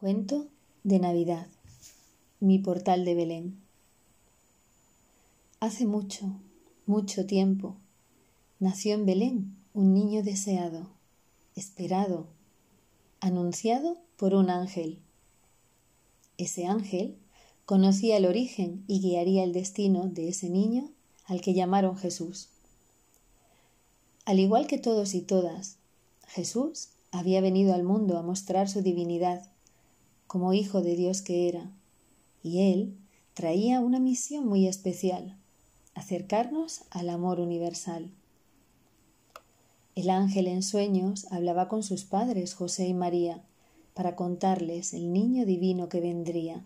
Cuento 0.00 0.46
de 0.82 0.98
Navidad. 0.98 1.46
Mi 2.40 2.58
portal 2.58 3.04
de 3.04 3.14
Belén. 3.14 3.60
Hace 5.60 5.84
mucho, 5.84 6.24
mucho 6.86 7.26
tiempo, 7.26 7.76
nació 8.60 8.94
en 8.94 9.04
Belén 9.04 9.56
un 9.74 9.92
niño 9.92 10.22
deseado, 10.22 10.88
esperado, 11.54 12.28
anunciado 13.20 13.98
por 14.16 14.32
un 14.32 14.48
ángel. 14.48 15.00
Ese 16.38 16.64
ángel 16.64 17.18
conocía 17.66 18.16
el 18.16 18.24
origen 18.24 18.84
y 18.86 19.00
guiaría 19.00 19.44
el 19.44 19.52
destino 19.52 20.08
de 20.08 20.30
ese 20.30 20.48
niño 20.48 20.88
al 21.26 21.42
que 21.42 21.52
llamaron 21.52 21.98
Jesús. 21.98 22.48
Al 24.24 24.40
igual 24.40 24.66
que 24.66 24.78
todos 24.78 25.12
y 25.14 25.20
todas, 25.20 25.76
Jesús 26.26 26.88
había 27.10 27.42
venido 27.42 27.74
al 27.74 27.82
mundo 27.82 28.16
a 28.16 28.22
mostrar 28.22 28.66
su 28.66 28.80
divinidad 28.80 29.50
como 30.30 30.52
hijo 30.52 30.80
de 30.80 30.94
Dios 30.94 31.22
que 31.22 31.48
era, 31.48 31.72
y 32.40 32.70
él 32.72 32.96
traía 33.34 33.80
una 33.80 33.98
misión 33.98 34.46
muy 34.46 34.68
especial, 34.68 35.36
acercarnos 35.96 36.82
al 36.90 37.08
amor 37.08 37.40
universal. 37.40 38.12
El 39.96 40.08
ángel 40.08 40.46
en 40.46 40.62
sueños 40.62 41.26
hablaba 41.32 41.66
con 41.66 41.82
sus 41.82 42.04
padres, 42.04 42.54
José 42.54 42.86
y 42.86 42.94
María, 42.94 43.42
para 43.92 44.14
contarles 44.14 44.94
el 44.94 45.12
niño 45.12 45.44
divino 45.46 45.88
que 45.88 46.00
vendría. 46.00 46.64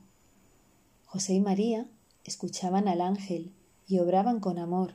José 1.07 1.33
y 1.33 1.41
María 1.41 1.87
escuchaban 2.25 2.87
al 2.87 3.01
ángel 3.01 3.51
y 3.89 3.99
obraban 3.99 4.41
con 4.41 4.59
amor, 4.59 4.93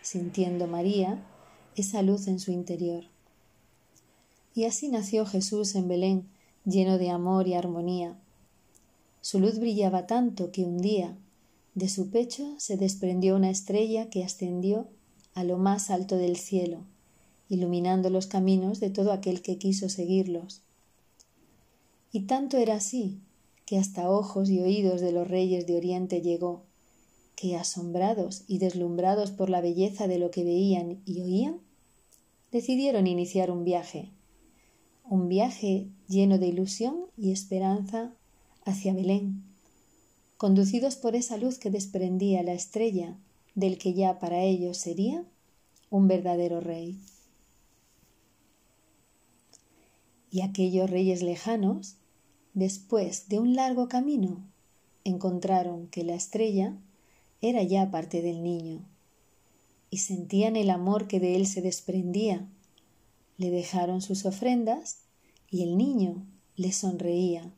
sintiendo 0.00 0.66
María 0.66 1.22
esa 1.76 2.00
luz 2.00 2.28
en 2.28 2.40
su 2.40 2.50
interior. 2.50 3.04
Y 4.54 4.64
así 4.64 4.88
nació 4.88 5.26
Jesús 5.26 5.74
en 5.74 5.86
Belén, 5.86 6.39
lleno 6.64 6.98
de 6.98 7.10
amor 7.10 7.48
y 7.48 7.54
armonía. 7.54 8.18
Su 9.20 9.40
luz 9.40 9.58
brillaba 9.58 10.06
tanto 10.06 10.52
que 10.52 10.64
un 10.64 10.78
día 10.78 11.16
de 11.74 11.88
su 11.88 12.10
pecho 12.10 12.54
se 12.58 12.76
desprendió 12.76 13.36
una 13.36 13.50
estrella 13.50 14.10
que 14.10 14.24
ascendió 14.24 14.88
a 15.34 15.44
lo 15.44 15.56
más 15.56 15.90
alto 15.90 16.16
del 16.16 16.36
cielo, 16.36 16.84
iluminando 17.48 18.10
los 18.10 18.26
caminos 18.26 18.80
de 18.80 18.90
todo 18.90 19.12
aquel 19.12 19.42
que 19.42 19.58
quiso 19.58 19.88
seguirlos. 19.88 20.62
Y 22.12 22.22
tanto 22.22 22.56
era 22.56 22.74
así 22.74 23.20
que 23.66 23.78
hasta 23.78 24.10
ojos 24.10 24.50
y 24.50 24.60
oídos 24.60 25.00
de 25.00 25.12
los 25.12 25.28
reyes 25.28 25.66
de 25.66 25.76
Oriente 25.76 26.20
llegó, 26.20 26.64
que 27.36 27.56
asombrados 27.56 28.42
y 28.48 28.58
deslumbrados 28.58 29.30
por 29.30 29.48
la 29.48 29.60
belleza 29.60 30.08
de 30.08 30.18
lo 30.18 30.30
que 30.30 30.44
veían 30.44 31.00
y 31.06 31.22
oían, 31.22 31.60
decidieron 32.50 33.06
iniciar 33.06 33.50
un 33.50 33.64
viaje 33.64 34.10
un 35.10 35.28
viaje 35.28 35.88
lleno 36.06 36.38
de 36.38 36.46
ilusión 36.46 37.06
y 37.16 37.32
esperanza 37.32 38.14
hacia 38.64 38.94
Belén, 38.94 39.42
conducidos 40.36 40.94
por 40.94 41.16
esa 41.16 41.36
luz 41.36 41.58
que 41.58 41.68
desprendía 41.68 42.44
la 42.44 42.52
estrella 42.52 43.18
del 43.56 43.76
que 43.76 43.92
ya 43.92 44.20
para 44.20 44.44
ellos 44.44 44.76
sería 44.76 45.24
un 45.90 46.06
verdadero 46.06 46.60
rey. 46.60 47.00
Y 50.30 50.42
aquellos 50.42 50.88
reyes 50.88 51.22
lejanos, 51.22 51.96
después 52.54 53.28
de 53.28 53.40
un 53.40 53.56
largo 53.56 53.88
camino, 53.88 54.46
encontraron 55.02 55.88
que 55.88 56.04
la 56.04 56.14
estrella 56.14 56.78
era 57.40 57.64
ya 57.64 57.90
parte 57.90 58.22
del 58.22 58.44
niño, 58.44 58.86
y 59.90 59.98
sentían 59.98 60.54
el 60.54 60.70
amor 60.70 61.08
que 61.08 61.18
de 61.18 61.34
él 61.34 61.48
se 61.48 61.62
desprendía 61.62 62.46
le 63.40 63.50
dejaron 63.50 64.02
sus 64.02 64.26
ofrendas 64.26 64.98
y 65.50 65.62
el 65.62 65.78
niño 65.78 66.26
le 66.56 66.72
sonreía. 66.72 67.50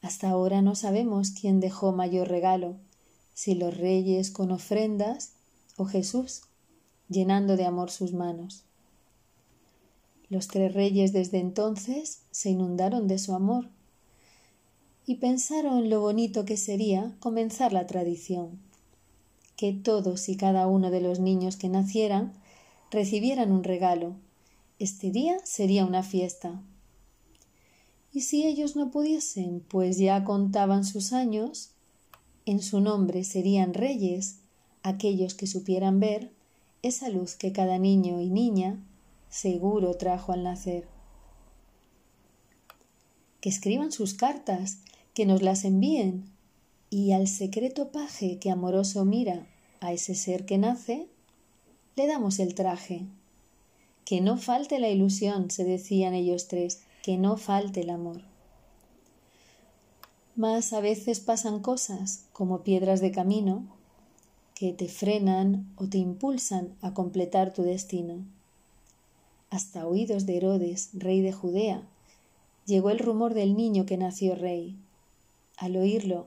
Hasta 0.00 0.30
ahora 0.30 0.62
no 0.62 0.76
sabemos 0.76 1.30
quién 1.32 1.58
dejó 1.58 1.90
mayor 1.90 2.28
regalo, 2.28 2.76
si 3.34 3.56
los 3.56 3.76
reyes 3.76 4.30
con 4.30 4.52
ofrendas 4.52 5.32
o 5.76 5.86
Jesús 5.86 6.42
llenando 7.08 7.56
de 7.56 7.64
amor 7.64 7.90
sus 7.90 8.12
manos. 8.12 8.62
Los 10.28 10.46
tres 10.46 10.72
reyes 10.72 11.12
desde 11.12 11.40
entonces 11.40 12.20
se 12.30 12.50
inundaron 12.50 13.08
de 13.08 13.18
su 13.18 13.34
amor 13.34 13.68
y 15.04 15.16
pensaron 15.16 15.90
lo 15.90 16.00
bonito 16.00 16.44
que 16.44 16.56
sería 16.56 17.16
comenzar 17.18 17.72
la 17.72 17.88
tradición, 17.88 18.60
que 19.56 19.72
todos 19.72 20.28
y 20.28 20.36
cada 20.36 20.68
uno 20.68 20.92
de 20.92 21.00
los 21.00 21.18
niños 21.18 21.56
que 21.56 21.68
nacieran 21.68 22.34
recibieran 22.90 23.52
un 23.52 23.64
regalo. 23.64 24.16
Este 24.78 25.10
día 25.10 25.38
sería 25.44 25.84
una 25.84 26.02
fiesta. 26.02 26.62
Y 28.12 28.22
si 28.22 28.46
ellos 28.46 28.76
no 28.76 28.90
pudiesen, 28.90 29.60
pues 29.68 29.98
ya 29.98 30.24
contaban 30.24 30.84
sus 30.84 31.12
años, 31.12 31.70
en 32.46 32.62
su 32.62 32.80
nombre 32.80 33.24
serían 33.24 33.74
reyes 33.74 34.38
aquellos 34.82 35.34
que 35.34 35.46
supieran 35.46 36.00
ver 36.00 36.30
esa 36.82 37.08
luz 37.08 37.34
que 37.34 37.52
cada 37.52 37.78
niño 37.78 38.20
y 38.20 38.30
niña 38.30 38.78
seguro 39.28 39.94
trajo 39.94 40.32
al 40.32 40.44
nacer. 40.44 40.88
Que 43.40 43.48
escriban 43.48 43.92
sus 43.92 44.14
cartas, 44.14 44.78
que 45.12 45.26
nos 45.26 45.42
las 45.42 45.64
envíen, 45.64 46.30
y 46.88 47.12
al 47.12 47.26
secreto 47.26 47.90
paje 47.90 48.38
que 48.38 48.50
amoroso 48.50 49.04
mira 49.04 49.46
a 49.80 49.92
ese 49.92 50.14
ser 50.14 50.46
que 50.46 50.58
nace, 50.58 51.08
le 51.96 52.06
damos 52.06 52.38
el 52.38 52.54
traje. 52.54 53.06
Que 54.04 54.20
no 54.20 54.36
falte 54.36 54.78
la 54.78 54.90
ilusión, 54.90 55.50
se 55.50 55.64
decían 55.64 56.12
ellos 56.12 56.46
tres, 56.46 56.82
que 57.02 57.16
no 57.16 57.38
falte 57.38 57.80
el 57.80 57.90
amor. 57.90 58.22
Mas 60.36 60.74
a 60.74 60.80
veces 60.80 61.20
pasan 61.20 61.60
cosas, 61.60 62.26
como 62.34 62.62
piedras 62.62 63.00
de 63.00 63.10
camino, 63.10 63.64
que 64.54 64.74
te 64.74 64.88
frenan 64.88 65.72
o 65.76 65.88
te 65.88 65.96
impulsan 65.96 66.74
a 66.82 66.92
completar 66.92 67.54
tu 67.54 67.62
destino. 67.62 68.24
Hasta 69.48 69.86
oídos 69.86 70.26
de 70.26 70.36
Herodes, 70.36 70.90
rey 70.92 71.22
de 71.22 71.32
Judea, 71.32 71.82
llegó 72.66 72.90
el 72.90 72.98
rumor 72.98 73.32
del 73.32 73.56
niño 73.56 73.86
que 73.86 73.96
nació 73.96 74.34
rey. 74.34 74.76
Al 75.56 75.76
oírlo, 75.76 76.26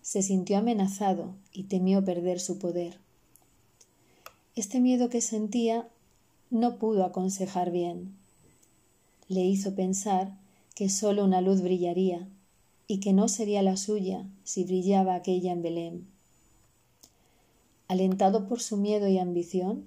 se 0.00 0.22
sintió 0.22 0.58
amenazado 0.58 1.34
y 1.52 1.64
temió 1.64 2.04
perder 2.04 2.38
su 2.38 2.58
poder. 2.58 3.00
Este 4.58 4.80
miedo 4.80 5.08
que 5.08 5.20
sentía 5.20 5.88
no 6.50 6.78
pudo 6.78 7.04
aconsejar 7.04 7.70
bien. 7.70 8.16
Le 9.28 9.44
hizo 9.44 9.76
pensar 9.76 10.36
que 10.74 10.88
sólo 10.88 11.24
una 11.24 11.40
luz 11.40 11.62
brillaría 11.62 12.28
y 12.88 12.98
que 12.98 13.12
no 13.12 13.28
sería 13.28 13.62
la 13.62 13.76
suya 13.76 14.26
si 14.42 14.64
brillaba 14.64 15.14
aquella 15.14 15.52
en 15.52 15.62
Belén. 15.62 16.08
Alentado 17.86 18.48
por 18.48 18.60
su 18.60 18.76
miedo 18.78 19.06
y 19.06 19.18
ambición, 19.18 19.86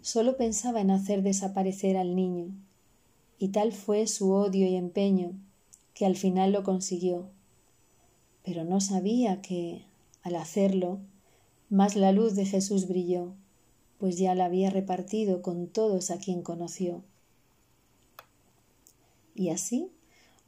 sólo 0.00 0.36
pensaba 0.36 0.80
en 0.80 0.90
hacer 0.90 1.22
desaparecer 1.22 1.96
al 1.96 2.16
niño, 2.16 2.48
y 3.38 3.50
tal 3.50 3.72
fue 3.72 4.08
su 4.08 4.32
odio 4.32 4.66
y 4.66 4.74
empeño 4.74 5.30
que 5.94 6.06
al 6.06 6.16
final 6.16 6.50
lo 6.50 6.64
consiguió. 6.64 7.28
Pero 8.42 8.64
no 8.64 8.80
sabía 8.80 9.40
que, 9.42 9.84
al 10.24 10.34
hacerlo, 10.34 10.98
más 11.70 11.94
la 11.94 12.10
luz 12.10 12.34
de 12.34 12.46
Jesús 12.46 12.88
brilló 12.88 13.36
pues 13.98 14.18
ya 14.18 14.34
la 14.34 14.46
había 14.46 14.70
repartido 14.70 15.42
con 15.42 15.66
todos 15.68 16.10
a 16.10 16.18
quien 16.18 16.42
conoció. 16.42 17.02
Y 19.34 19.50
así, 19.50 19.90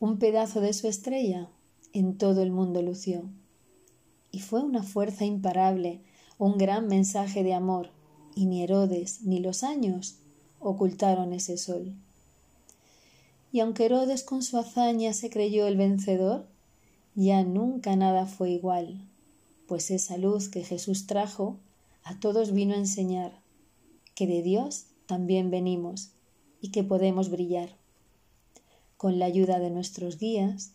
un 0.00 0.18
pedazo 0.18 0.60
de 0.60 0.72
su 0.72 0.88
estrella 0.88 1.48
en 1.92 2.16
todo 2.16 2.42
el 2.42 2.50
mundo 2.50 2.82
lució. 2.82 3.24
Y 4.30 4.40
fue 4.40 4.62
una 4.62 4.82
fuerza 4.82 5.24
imparable, 5.24 6.00
un 6.38 6.58
gran 6.58 6.86
mensaje 6.86 7.42
de 7.42 7.54
amor, 7.54 7.90
y 8.34 8.46
ni 8.46 8.62
Herodes 8.62 9.22
ni 9.22 9.40
los 9.40 9.64
años 9.64 10.16
ocultaron 10.60 11.32
ese 11.32 11.56
sol. 11.56 11.92
Y 13.52 13.60
aunque 13.60 13.86
Herodes 13.86 14.22
con 14.22 14.42
su 14.42 14.58
hazaña 14.58 15.12
se 15.12 15.30
creyó 15.30 15.66
el 15.66 15.76
vencedor, 15.76 16.46
ya 17.14 17.42
nunca 17.42 17.96
nada 17.96 18.26
fue 18.26 18.50
igual, 18.50 19.00
pues 19.66 19.90
esa 19.90 20.16
luz 20.16 20.48
que 20.48 20.62
Jesús 20.62 21.06
trajo 21.06 21.56
a 22.08 22.18
todos 22.18 22.52
vino 22.52 22.72
a 22.72 22.78
enseñar 22.78 23.32
que 24.14 24.26
de 24.26 24.40
Dios 24.42 24.86
también 25.04 25.50
venimos 25.50 26.12
y 26.62 26.70
que 26.70 26.82
podemos 26.82 27.28
brillar. 27.28 27.68
Con 28.96 29.18
la 29.18 29.26
ayuda 29.26 29.58
de 29.58 29.68
nuestros 29.68 30.18
guías 30.18 30.72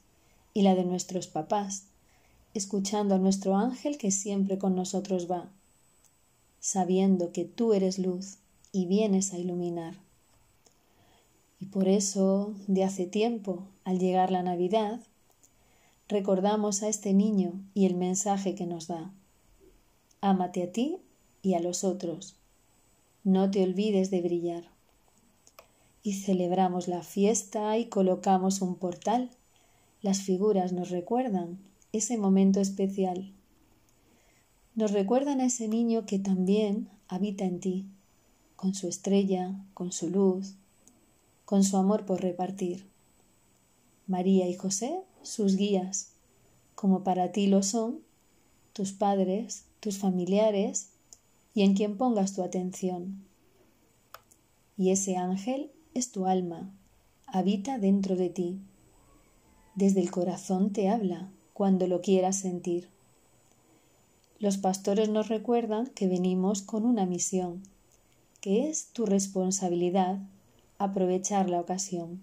y 0.53 0.61
la 0.61 0.75
de 0.75 0.83
nuestros 0.83 1.25
papás, 1.25 1.85
escuchando 2.53 3.15
a 3.15 3.17
nuestro 3.17 3.57
ángel 3.57 3.97
que 3.97 4.11
siempre 4.11 4.59
con 4.59 4.75
nosotros 4.75 5.29
va, 5.29 5.49
sabiendo 6.59 7.31
que 7.31 7.45
tú 7.45 7.73
eres 7.73 7.97
luz 7.97 8.37
y 8.71 8.85
vienes 8.85 9.33
a 9.33 9.39
iluminar. 9.39 9.95
Y 11.59 11.65
por 11.65 11.87
eso, 11.87 12.53
de 12.67 12.83
hace 12.83 13.07
tiempo, 13.07 13.63
al 13.85 13.97
llegar 13.97 14.29
la 14.29 14.43
Navidad, 14.43 15.01
recordamos 16.07 16.83
a 16.83 16.89
este 16.89 17.11
niño 17.11 17.53
y 17.73 17.87
el 17.87 17.95
mensaje 17.95 18.53
que 18.53 18.67
nos 18.67 18.85
da. 18.85 19.11
Ámate 20.21 20.61
a 20.61 20.71
ti 20.71 20.99
y 21.43 21.53
a 21.53 21.59
los 21.59 21.83
otros. 21.83 22.37
No 23.23 23.51
te 23.51 23.61
olvides 23.61 24.09
de 24.09 24.21
brillar. 24.21 24.63
Y 26.01 26.13
celebramos 26.13 26.87
la 26.87 27.03
fiesta 27.03 27.77
y 27.77 27.85
colocamos 27.85 28.61
un 28.61 28.75
portal 28.75 29.29
Las 30.01 30.21
figuras 30.21 30.73
nos 30.73 30.89
recuerdan 30.89 31.59
ese 31.91 32.17
momento 32.17 32.59
especial. 32.59 33.31
Nos 34.75 34.91
recuerdan 34.91 35.39
a 35.39 35.45
ese 35.45 35.67
niño 35.67 36.05
que 36.05 36.17
también 36.17 36.89
habita 37.07 37.45
en 37.45 37.59
ti, 37.59 37.85
con 38.55 38.73
su 38.73 38.87
estrella, 38.87 39.55
con 39.73 39.91
su 39.91 40.09
luz, 40.09 40.55
con 41.45 41.63
su 41.63 41.77
amor 41.77 42.05
por 42.05 42.21
repartir. 42.21 42.85
María 44.07 44.49
y 44.49 44.55
José, 44.55 44.99
sus 45.21 45.55
guías, 45.55 46.13
como 46.75 47.03
para 47.03 47.31
ti 47.31 47.47
lo 47.47 47.63
son 47.63 47.99
tus 48.73 48.91
padres, 48.91 49.65
tus 49.79 49.99
familiares 49.99 50.92
y 51.53 51.63
en 51.63 51.75
quien 51.75 51.97
pongas 51.97 52.33
tu 52.33 52.43
atención. 52.43 53.23
Y 54.77 54.89
ese 54.89 55.17
ángel 55.17 55.71
es 55.93 56.11
tu 56.11 56.25
alma, 56.25 56.71
habita 57.27 57.77
dentro 57.77 58.15
de 58.15 58.29
ti. 58.29 58.59
Desde 59.75 60.01
el 60.01 60.11
corazón 60.11 60.71
te 60.71 60.89
habla 60.89 61.29
cuando 61.53 61.87
lo 61.87 62.01
quieras 62.01 62.37
sentir. 62.37 62.89
Los 64.39 64.57
pastores 64.57 65.09
nos 65.09 65.29
recuerdan 65.29 65.87
que 65.87 66.07
venimos 66.07 66.61
con 66.61 66.85
una 66.85 67.05
misión, 67.05 67.61
que 68.41 68.69
es 68.69 68.87
tu 68.87 69.05
responsabilidad 69.05 70.19
aprovechar 70.79 71.49
la 71.49 71.61
ocasión. 71.61 72.21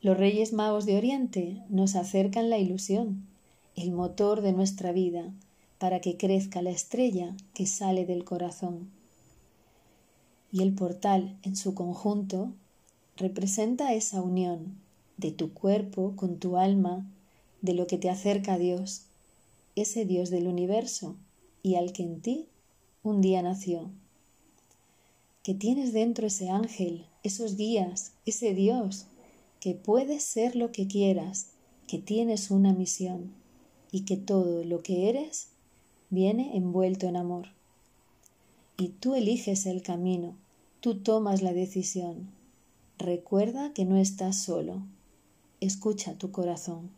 Los 0.00 0.16
Reyes 0.16 0.52
Magos 0.52 0.86
de 0.86 0.96
Oriente 0.96 1.62
nos 1.68 1.94
acercan 1.94 2.50
la 2.50 2.58
ilusión, 2.58 3.24
el 3.76 3.92
motor 3.92 4.40
de 4.40 4.52
nuestra 4.52 4.90
vida, 4.90 5.32
para 5.82 6.00
que 6.00 6.16
crezca 6.16 6.62
la 6.62 6.70
estrella 6.70 7.34
que 7.54 7.66
sale 7.66 8.06
del 8.06 8.22
corazón. 8.22 8.88
Y 10.52 10.62
el 10.62 10.76
portal 10.76 11.36
en 11.42 11.56
su 11.56 11.74
conjunto 11.74 12.52
representa 13.16 13.92
esa 13.92 14.22
unión 14.22 14.76
de 15.16 15.32
tu 15.32 15.52
cuerpo 15.52 16.12
con 16.14 16.38
tu 16.38 16.56
alma, 16.56 17.04
de 17.62 17.74
lo 17.74 17.88
que 17.88 17.98
te 17.98 18.10
acerca 18.10 18.52
a 18.52 18.58
Dios, 18.58 19.06
ese 19.74 20.04
Dios 20.04 20.30
del 20.30 20.46
universo 20.46 21.16
y 21.64 21.74
al 21.74 21.92
que 21.92 22.04
en 22.04 22.20
ti 22.20 22.46
un 23.02 23.20
día 23.20 23.42
nació. 23.42 23.90
Que 25.42 25.52
tienes 25.52 25.92
dentro 25.92 26.28
ese 26.28 26.48
ángel, 26.48 27.06
esos 27.24 27.56
guías, 27.56 28.12
ese 28.24 28.54
Dios 28.54 29.06
que 29.58 29.74
puedes 29.74 30.22
ser 30.22 30.54
lo 30.54 30.70
que 30.70 30.86
quieras, 30.86 31.48
que 31.88 31.98
tienes 31.98 32.52
una 32.52 32.72
misión 32.72 33.32
y 33.90 34.02
que 34.04 34.16
todo 34.16 34.62
lo 34.62 34.84
que 34.84 35.08
eres 35.08 35.48
viene 36.12 36.58
envuelto 36.58 37.06
en 37.06 37.16
amor. 37.16 37.46
Y 38.76 38.88
tú 38.88 39.14
eliges 39.14 39.64
el 39.64 39.80
camino, 39.80 40.36
tú 40.80 40.96
tomas 40.98 41.40
la 41.40 41.54
decisión. 41.54 42.28
Recuerda 42.98 43.72
que 43.72 43.86
no 43.86 43.96
estás 43.96 44.44
solo. 44.44 44.82
Escucha 45.60 46.18
tu 46.18 46.30
corazón. 46.30 46.90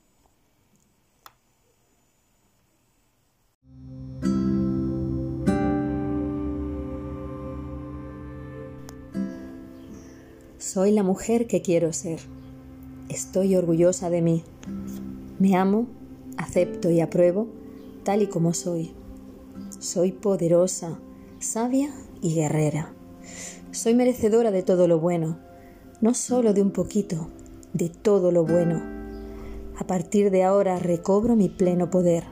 Soy 10.59 10.91
la 10.91 11.05
mujer 11.05 11.47
que 11.47 11.63
quiero 11.63 11.93
ser. 11.93 12.19
Estoy 13.09 13.55
orgullosa 13.55 14.11
de 14.11 14.23
mí. 14.23 14.43
Me 15.39 15.55
amo, 15.55 15.87
acepto 16.37 16.91
y 16.91 17.01
apruebo 17.01 17.47
tal 18.05 18.23
y 18.23 18.27
como 18.27 18.53
soy. 18.53 18.93
Soy 19.85 20.13
poderosa, 20.13 20.99
sabia 21.41 21.95
y 22.23 22.35
guerrera. 22.35 22.95
Soy 23.71 23.93
merecedora 23.93 24.51
de 24.51 24.63
todo 24.63 24.89
lo 24.89 24.99
bueno, 24.99 25.37
no 26.01 26.15
solo 26.15 26.55
de 26.55 26.63
un 26.63 26.71
poquito, 26.71 27.29
de 27.75 27.91
todo 27.91 28.33
lo 28.33 28.47
bueno. 28.47 28.81
A 29.79 29.87
partir 29.87 30.31
de 30.31 30.43
ahora 30.43 30.79
recobro 30.79 31.37
mi 31.37 31.51
pleno 31.51 31.91
poder. 31.91 32.25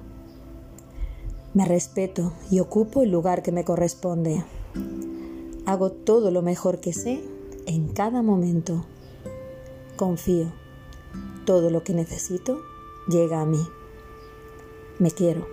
Me 1.53 1.67
respeto 1.67 2.33
y 2.51 2.61
ocupo 2.61 3.03
el 3.03 3.11
lugar 3.11 3.43
que 3.43 3.53
me 3.53 3.65
corresponde. 3.65 4.43
Hago 5.67 5.93
todo 5.93 6.31
lo 6.31 6.41
mejor 6.41 6.81
que 6.81 6.95
sé 6.95 7.23
en 7.67 7.89
cada 7.89 8.23
momento. 8.23 8.87
Confío 9.97 10.51
todo 11.45 11.69
lo 11.69 11.85
que 11.85 11.93
necesito 11.93 12.63
llega 13.09 13.43
a 13.43 13.45
mí. 13.45 13.61
Me 14.99 15.11
quiero. 15.11 15.47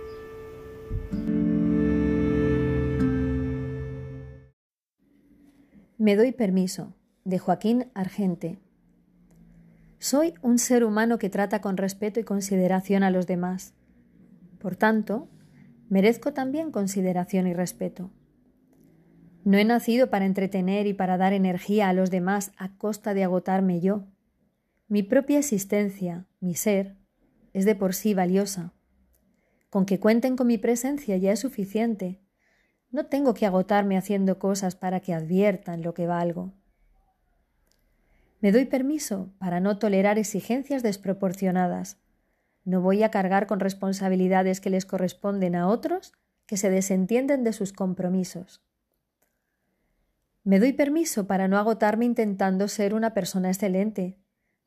Me 6.00 6.16
doy 6.16 6.32
permiso, 6.32 6.94
de 7.26 7.38
Joaquín 7.38 7.90
Argente. 7.92 8.58
Soy 9.98 10.32
un 10.40 10.58
ser 10.58 10.82
humano 10.82 11.18
que 11.18 11.28
trata 11.28 11.60
con 11.60 11.76
respeto 11.76 12.18
y 12.18 12.24
consideración 12.24 13.02
a 13.02 13.10
los 13.10 13.26
demás. 13.26 13.74
Por 14.58 14.76
tanto, 14.76 15.28
merezco 15.90 16.32
también 16.32 16.70
consideración 16.70 17.46
y 17.46 17.52
respeto. 17.52 18.10
No 19.44 19.58
he 19.58 19.64
nacido 19.66 20.08
para 20.08 20.24
entretener 20.24 20.86
y 20.86 20.94
para 20.94 21.18
dar 21.18 21.34
energía 21.34 21.90
a 21.90 21.92
los 21.92 22.10
demás 22.10 22.52
a 22.56 22.78
costa 22.78 23.12
de 23.12 23.24
agotarme 23.24 23.82
yo. 23.82 24.06
Mi 24.88 25.02
propia 25.02 25.38
existencia, 25.38 26.24
mi 26.40 26.54
ser, 26.54 26.96
es 27.52 27.66
de 27.66 27.74
por 27.74 27.92
sí 27.92 28.14
valiosa. 28.14 28.72
Con 29.68 29.84
que 29.84 30.00
cuenten 30.00 30.36
con 30.38 30.46
mi 30.46 30.56
presencia 30.56 31.18
ya 31.18 31.32
es 31.32 31.40
suficiente. 31.40 32.22
No 32.90 33.06
tengo 33.06 33.34
que 33.34 33.46
agotarme 33.46 33.96
haciendo 33.96 34.38
cosas 34.38 34.74
para 34.74 35.00
que 35.00 35.14
adviertan 35.14 35.82
lo 35.82 35.94
que 35.94 36.06
valgo. 36.06 36.52
Me 38.40 38.52
doy 38.52 38.64
permiso 38.64 39.30
para 39.38 39.60
no 39.60 39.78
tolerar 39.78 40.18
exigencias 40.18 40.82
desproporcionadas. 40.82 41.98
No 42.64 42.80
voy 42.80 43.02
a 43.02 43.10
cargar 43.10 43.46
con 43.46 43.60
responsabilidades 43.60 44.60
que 44.60 44.70
les 44.70 44.86
corresponden 44.86 45.54
a 45.54 45.68
otros 45.68 46.12
que 46.46 46.56
se 46.56 46.70
desentienden 46.70 47.44
de 47.44 47.52
sus 47.52 47.72
compromisos. 47.72 48.62
Me 50.42 50.58
doy 50.58 50.72
permiso 50.72 51.26
para 51.26 51.48
no 51.48 51.58
agotarme 51.58 52.06
intentando 52.06 52.66
ser 52.66 52.94
una 52.94 53.14
persona 53.14 53.48
excelente, 53.50 54.18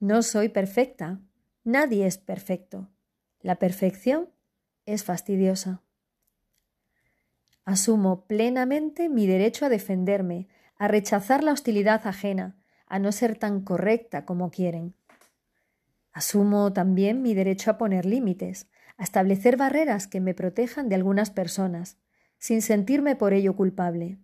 no 0.03 0.21
soy 0.21 0.49
perfecta. 0.49 1.21
Nadie 1.63 2.05
es 2.05 2.17
perfecto. 2.17 2.89
La 3.39 3.55
perfección 3.55 4.27
es 4.85 5.05
fastidiosa. 5.05 5.81
Asumo 7.65 8.25
plenamente 8.25 9.07
mi 9.07 9.25
derecho 9.25 9.65
a 9.65 9.69
defenderme, 9.69 10.47
a 10.77 10.87
rechazar 10.87 11.43
la 11.43 11.53
hostilidad 11.53 12.05
ajena, 12.05 12.57
a 12.87 12.99
no 12.99 13.11
ser 13.11 13.37
tan 13.37 13.61
correcta 13.61 14.25
como 14.25 14.51
quieren. 14.51 14.95
Asumo 16.11 16.73
también 16.73 17.21
mi 17.21 17.33
derecho 17.33 17.71
a 17.71 17.77
poner 17.77 18.05
límites, 18.05 18.67
a 18.97 19.03
establecer 19.03 19.57
barreras 19.57 20.07
que 20.07 20.19
me 20.19 20.33
protejan 20.33 20.89
de 20.89 20.95
algunas 20.95 21.31
personas, 21.31 21.97
sin 22.37 22.61
sentirme 22.61 23.15
por 23.15 23.33
ello 23.33 23.55
culpable. 23.55 24.19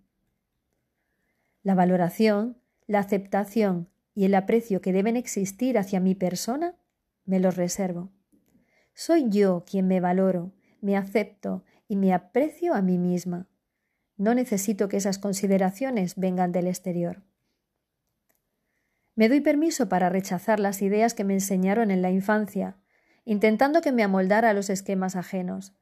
La 1.63 1.75
valoración, 1.75 2.57
la 2.87 2.99
aceptación 2.99 3.89
y 4.13 4.25
el 4.25 4.35
aprecio 4.35 4.81
que 4.81 4.91
deben 4.91 5.15
existir 5.15 5.77
hacia 5.77 5.99
mi 5.99 6.13
persona, 6.13 6.75
me 7.25 7.39
los 7.39 7.55
reservo. 7.55 8.11
Soy 8.93 9.29
yo 9.29 9.63
quien 9.65 9.87
me 9.87 10.01
valoro, 10.01 10.51
me 10.81 10.97
acepto 10.97 11.63
y 11.89 11.97
me 11.97 12.13
aprecio 12.13 12.73
a 12.75 12.81
mí 12.81 12.97
misma. 12.97 13.47
No 14.15 14.33
necesito 14.33 14.87
que 14.87 14.97
esas 14.97 15.17
consideraciones 15.17 16.15
vengan 16.15 16.53
del 16.53 16.67
exterior. 16.67 17.23
Me 19.15 19.27
doy 19.27 19.41
permiso 19.41 19.89
para 19.89 20.07
rechazar 20.07 20.59
las 20.59 20.81
ideas 20.81 21.13
que 21.13 21.25
me 21.25 21.33
enseñaron 21.33 21.91
en 21.91 22.01
la 22.01 22.11
infancia, 22.11 22.77
intentando 23.25 23.81
que 23.81 23.91
me 23.91 24.03
amoldara 24.03 24.51
a 24.51 24.53
los 24.53 24.69
esquemas 24.69 25.15
ajenos, 25.15 25.73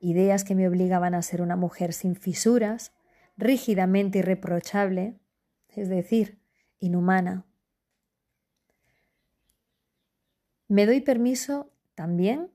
ideas 0.00 0.44
que 0.44 0.54
me 0.54 0.68
obligaban 0.68 1.14
a 1.14 1.22
ser 1.22 1.40
una 1.40 1.56
mujer 1.56 1.92
sin 1.94 2.14
fisuras, 2.14 2.92
rígidamente 3.36 4.18
irreprochable, 4.18 5.18
es 5.70 5.88
decir, 5.88 6.38
inhumana. 6.78 7.46
Me 10.68 10.84
doy 10.84 11.00
permiso 11.00 11.72
también 11.94 12.53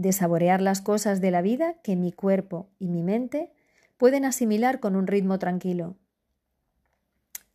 de 0.00 0.12
saborear 0.12 0.62
las 0.62 0.80
cosas 0.80 1.20
de 1.20 1.30
la 1.30 1.42
vida 1.42 1.74
que 1.82 1.94
mi 1.94 2.10
cuerpo 2.10 2.70
y 2.78 2.88
mi 2.88 3.02
mente 3.02 3.52
pueden 3.98 4.24
asimilar 4.24 4.80
con 4.80 4.96
un 4.96 5.06
ritmo 5.06 5.38
tranquilo. 5.38 5.94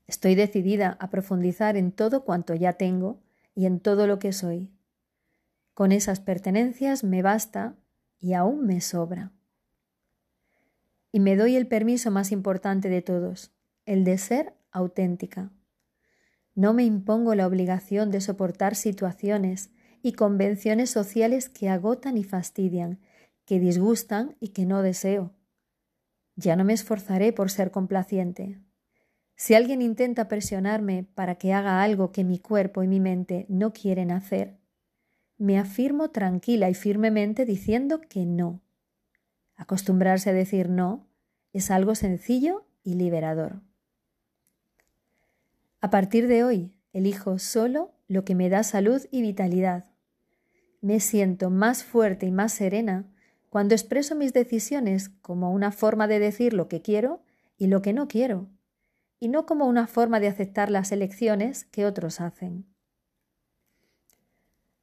Estoy 0.05 0.35
decidida 0.35 0.95
a 0.99 1.09
profundizar 1.09 1.75
en 1.75 1.91
todo 1.91 2.23
cuanto 2.23 2.53
ya 2.53 2.73
tengo 2.73 3.19
y 3.55 3.65
en 3.65 3.79
todo 3.79 4.05
lo 4.05 4.19
que 4.19 4.31
soy. 4.31 4.69
Con 5.73 5.91
esas 5.91 6.19
pertenencias 6.19 7.03
me 7.03 7.23
basta 7.23 7.73
y 8.19 8.33
aún 8.33 8.67
me 8.67 8.79
sobra. 8.79 9.31
Y 11.11 11.21
me 11.21 11.35
doy 11.35 11.55
el 11.55 11.65
permiso 11.65 12.11
más 12.11 12.31
importante 12.31 12.89
de 12.89 13.01
todos, 13.01 13.53
el 13.87 14.03
de 14.03 14.19
ser 14.19 14.53
auténtica. 14.71 15.49
No 16.53 16.75
me 16.75 16.83
impongo 16.83 17.33
la 17.33 17.47
obligación 17.47 18.11
de 18.11 18.21
soportar 18.21 18.75
situaciones 18.75 19.71
y 20.05 20.13
convenciones 20.13 20.91
sociales 20.91 21.49
que 21.49 21.67
agotan 21.67 22.15
y 22.15 22.23
fastidian, 22.23 22.99
que 23.43 23.59
disgustan 23.59 24.35
y 24.39 24.49
que 24.49 24.67
no 24.67 24.83
deseo. 24.83 25.33
Ya 26.35 26.55
no 26.55 26.63
me 26.63 26.73
esforzaré 26.73 27.33
por 27.33 27.49
ser 27.49 27.71
complaciente. 27.71 28.59
Si 29.35 29.55
alguien 29.55 29.81
intenta 29.81 30.27
presionarme 30.27 31.07
para 31.15 31.39
que 31.39 31.53
haga 31.53 31.81
algo 31.81 32.11
que 32.11 32.23
mi 32.23 32.37
cuerpo 32.37 32.83
y 32.83 32.87
mi 32.87 32.99
mente 32.99 33.47
no 33.49 33.73
quieren 33.73 34.11
hacer, 34.11 34.59
me 35.39 35.57
afirmo 35.57 36.11
tranquila 36.11 36.69
y 36.69 36.75
firmemente 36.75 37.43
diciendo 37.43 37.99
que 38.07 38.27
no. 38.27 38.61
Acostumbrarse 39.55 40.29
a 40.29 40.33
decir 40.33 40.69
no 40.69 41.07
es 41.51 41.71
algo 41.71 41.95
sencillo 41.95 42.67
y 42.83 42.93
liberador. 42.93 43.63
A 45.81 45.89
partir 45.89 46.27
de 46.27 46.43
hoy, 46.43 46.77
elijo 46.93 47.39
solo 47.39 47.95
lo 48.07 48.23
que 48.23 48.35
me 48.35 48.49
da 48.49 48.61
salud 48.61 49.01
y 49.09 49.23
vitalidad. 49.23 49.94
Me 50.85 50.99
siento 50.99 51.49
más 51.49 51.83
fuerte 51.83 52.27
y 52.27 52.31
más 52.31 52.53
serena 52.53 53.11
cuando 53.49 53.73
expreso 53.73 54.13
mis 54.13 54.33
decisiones 54.33 55.09
como 55.09 55.51
una 55.51 55.71
forma 55.71 56.07
de 56.07 56.19
decir 56.19 56.53
lo 56.53 56.67
que 56.67 56.83
quiero 56.83 57.23
y 57.57 57.65
lo 57.65 57.81
que 57.81 57.91
no 57.91 58.07
quiero, 58.07 58.51
y 59.19 59.29
no 59.29 59.47
como 59.47 59.65
una 59.65 59.87
forma 59.87 60.19
de 60.19 60.27
aceptar 60.27 60.69
las 60.69 60.91
elecciones 60.91 61.65
que 61.65 61.87
otros 61.87 62.21
hacen. 62.21 62.67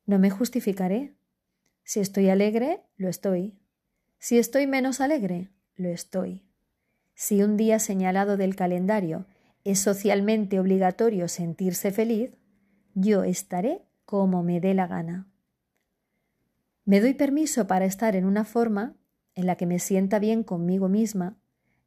No 0.05 0.19
me 0.19 0.29
justificaré. 0.29 1.15
Si 1.85 2.01
estoy 2.01 2.31
alegre, 2.31 2.81
lo 2.97 3.09
estoy. 3.09 3.55
Si 4.19 4.39
estoy 4.39 4.67
menos 4.67 5.01
alegre, 5.01 5.51
lo 5.77 5.89
estoy. 5.89 6.43
Si 7.15 7.45
un 7.45 7.57
día 7.57 7.79
señalado 7.79 8.37
del 8.37 8.57
calendario 8.57 9.27
es 9.63 9.79
socialmente 9.79 10.59
obligatorio 10.59 11.29
sentirse 11.29 11.93
feliz, 11.93 12.33
yo 12.93 13.23
estaré 13.23 13.83
como 14.05 14.43
me 14.43 14.59
dé 14.59 14.75
la 14.75 14.89
gana. 14.89 15.32
Me 16.85 17.01
doy 17.01 17.15
permiso 17.15 17.67
para 17.67 17.85
estar 17.85 18.17
en 18.17 18.25
una 18.25 18.45
forma 18.45 18.97
en 19.35 19.47
la 19.47 19.57
que 19.57 19.67
me 19.67 19.79
sienta 19.79 20.19
bien 20.19 20.43
conmigo 20.43 20.89
misma 20.89 21.37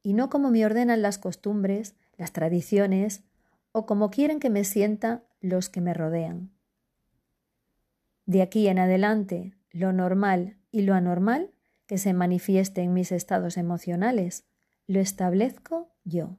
y 0.01 0.13
no 0.13 0.29
como 0.29 0.51
me 0.51 0.65
ordenan 0.65 1.01
las 1.01 1.17
costumbres, 1.17 1.95
las 2.17 2.31
tradiciones 2.31 3.23
o 3.71 3.85
como 3.85 4.09
quieren 4.09 4.39
que 4.39 4.49
me 4.49 4.63
sienta 4.63 5.23
los 5.41 5.69
que 5.69 5.81
me 5.81 5.93
rodean. 5.93 6.51
De 8.25 8.41
aquí 8.41 8.67
en 8.67 8.79
adelante, 8.79 9.53
lo 9.71 9.91
normal 9.91 10.57
y 10.71 10.81
lo 10.81 10.93
anormal 10.93 11.51
que 11.85 11.97
se 11.97 12.13
manifieste 12.13 12.81
en 12.81 12.93
mis 12.93 13.11
estados 13.11 13.57
emocionales, 13.57 14.45
lo 14.87 14.99
establezco 14.99 15.93
yo. 16.03 16.37